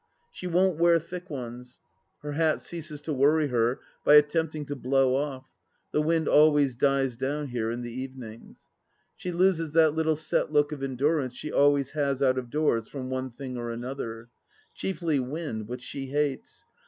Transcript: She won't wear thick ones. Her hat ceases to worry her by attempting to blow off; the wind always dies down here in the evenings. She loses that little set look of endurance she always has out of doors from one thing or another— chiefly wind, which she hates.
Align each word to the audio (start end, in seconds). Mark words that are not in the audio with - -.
She 0.31 0.47
won't 0.47 0.79
wear 0.79 0.97
thick 0.99 1.29
ones. 1.29 1.79
Her 2.23 2.31
hat 2.31 2.59
ceases 2.59 3.03
to 3.03 3.13
worry 3.13 3.49
her 3.49 3.81
by 4.03 4.15
attempting 4.15 4.65
to 4.65 4.75
blow 4.75 5.13
off; 5.15 5.45
the 5.91 6.01
wind 6.01 6.27
always 6.27 6.75
dies 6.75 7.15
down 7.15 7.49
here 7.49 7.69
in 7.69 7.83
the 7.83 7.91
evenings. 7.93 8.67
She 9.15 9.31
loses 9.31 9.73
that 9.73 9.93
little 9.93 10.15
set 10.15 10.51
look 10.51 10.71
of 10.71 10.81
endurance 10.81 11.35
she 11.35 11.51
always 11.51 11.91
has 11.91 12.19
out 12.23 12.39
of 12.39 12.49
doors 12.49 12.87
from 12.87 13.11
one 13.11 13.29
thing 13.29 13.57
or 13.57 13.69
another— 13.69 14.29
chiefly 14.73 15.19
wind, 15.19 15.67
which 15.67 15.83
she 15.83 16.07
hates. 16.07 16.63